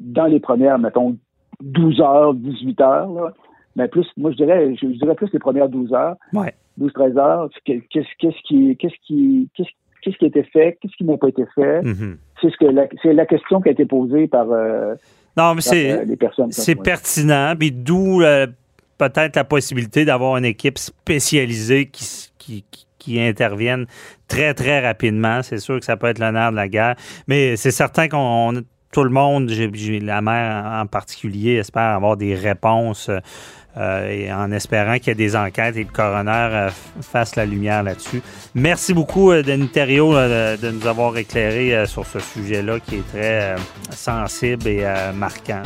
dans 0.01 0.27
les 0.27 0.41
premières, 0.41 0.79
mettons, 0.79 1.17
12 1.63 2.01
heures, 2.01 2.35
18 2.35 2.81
heures. 2.81 3.13
Là, 3.13 3.33
mais 3.77 3.89
plus, 3.89 4.07
moi, 4.17 4.31
je 4.31 4.37
dirais, 4.37 4.75
je, 4.81 4.87
dirais 4.87 5.15
plus 5.15 5.33
les 5.33 5.39
premières 5.39 5.69
12 5.69 5.93
heures. 5.93 6.17
Ouais. 6.33 6.55
12-13 6.81 7.19
heures. 7.19 7.49
Qu'est-ce, 7.65 8.07
qu'est-ce 8.19 8.43
qui, 8.47 8.77
qu'est-ce 8.77 8.95
qui, 9.07 9.49
qu'est-ce, 9.55 9.69
qu'est-ce 10.03 10.17
qui 10.17 10.25
a 10.25 10.29
été 10.29 10.43
fait? 10.45 10.79
Qu'est-ce 10.81 10.97
qui 10.97 11.05
n'a 11.05 11.17
pas 11.17 11.29
été 11.29 11.45
fait? 11.55 11.81
Mm-hmm. 11.83 12.17
C'est 12.41 12.51
ce 12.51 12.57
que 12.57 12.67
la, 12.67 12.87
c'est 13.03 13.13
la 13.13 13.27
question 13.27 13.61
qui 13.61 13.69
a 13.69 13.73
été 13.73 13.87
posée 13.87 14.27
par, 14.27 14.51
euh, 14.51 14.95
non, 15.37 15.55
mais 15.55 15.61
c'est, 15.61 15.91
euh, 15.91 16.05
les 16.05 16.17
personnes. 16.17 16.53
C'est 16.53 16.77
pertinent. 16.77 17.55
Puis 17.59 17.73
d'où 17.73 18.23
euh, 18.23 18.47
peut-être 18.99 19.37
la 19.37 19.45
possibilité 19.45 20.05
d'avoir 20.05 20.37
une 20.37 20.45
équipe 20.45 20.79
spécialisée 20.79 21.87
qui, 21.87 22.31
qui, 22.39 22.65
qui 22.99 23.21
intervienne 23.21 23.87
très, 24.29 24.55
très 24.55 24.81
rapidement. 24.81 25.43
C'est 25.43 25.59
sûr 25.59 25.79
que 25.79 25.85
ça 25.85 25.97
peut 25.97 26.07
être 26.07 26.19
l'honneur 26.19 26.51
de 26.53 26.57
la 26.57 26.69
guerre. 26.69 26.95
Mais 27.27 27.57
c'est 27.57 27.73
certain 27.73 28.09
qu'on 28.09 28.63
tout 28.93 29.03
le 29.03 29.11
monde, 29.11 29.51
j'ai, 29.51 29.99
la 29.99 30.23
mère 30.23 30.67
en 30.67 30.87
particulier, 30.87 31.55
espère 31.55 31.97
avoir 31.97 32.17
des 32.17 32.37
réponses 32.37 33.11
euh, 33.77 34.09
et 34.09 34.33
en 34.33 34.53
espérant 34.53 34.99
qu'il 34.99 35.09
y 35.09 35.11
ait 35.11 35.15
des 35.15 35.35
enquêtes 35.35 35.77
et 35.77 35.83
le 35.85 35.91
coroner 35.91 36.31
euh, 36.53 36.71
fasse 37.01 37.35
la 37.35 37.45
lumière 37.45 37.83
là-dessus. 37.83 38.23
Merci 38.55 38.95
beaucoup, 38.95 39.33
euh, 39.33 39.43
Denis 39.43 39.69
Thériault, 39.69 40.15
de, 40.15 40.71
nous 40.71 40.87
avoir 40.87 41.17
éclairé 41.17 41.87
sur 41.87 42.07
ce 42.07 42.21
sujet-là 42.21 42.79
qui 42.81 42.97
est 42.97 43.09
très 43.13 43.57
sensible 43.91 44.69
et 44.69 44.85
marquant. 45.15 45.63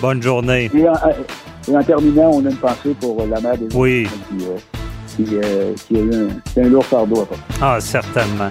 Bonne 0.00 0.22
journée. 0.22 0.70
Et 0.74 1.74
en, 1.74 1.82
terminant, 1.82 2.30
on 2.34 2.44
a 2.44 2.50
une 2.50 2.56
pensée 2.56 2.94
pour 3.00 3.24
la 3.26 3.40
mère 3.40 3.56
des 3.56 3.74
Oui. 3.74 4.08
Qui, 5.16 5.24
qui, 5.24 5.36
a 5.96 6.00
eu 6.00 6.10
un, 6.14 6.62
un 6.62 6.68
lourd 6.68 6.86
fardeau 6.86 7.20
à 7.20 7.26
Ah, 7.60 7.80
certainement. 7.80 8.50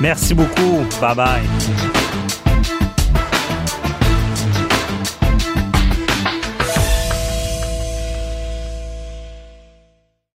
Merci 0.00 0.34
beaucoup. 0.34 0.84
Bye 1.00 1.16
bye. 1.16 2.21